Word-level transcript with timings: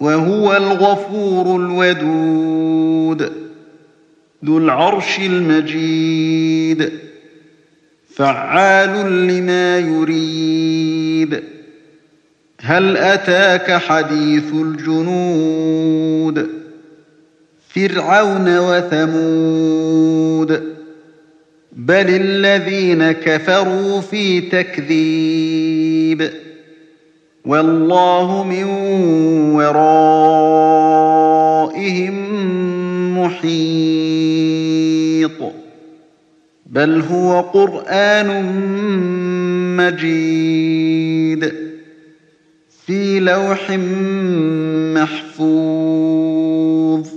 وهو 0.00 0.56
الغفور 0.56 1.56
الودود 1.56 3.32
ذو 4.44 4.58
العرش 4.58 5.18
المجيد 5.18 6.92
فعال 8.14 9.26
لما 9.26 9.78
يريد. 9.78 11.42
هل 12.60 12.96
أتاك 12.96 13.72
حديث 13.72 14.52
الجنود؟ 14.52 16.48
فرعون 17.68 18.58
وثمود. 18.58 19.96
بل 21.72 22.06
الذين 22.08 23.12
كفروا 23.12 24.00
في 24.00 24.40
تكذيب. 24.40 26.30
والله 27.46 28.44
من 28.44 28.64
ورائهم 29.54 30.86
محيط. 33.18 33.56
بل 36.66 37.00
هو 37.00 37.40
قرآن 37.40 38.44
مجيد 39.76 41.52
في 42.86 43.20
لوح 43.20 43.70
محفوظ. 44.94 47.08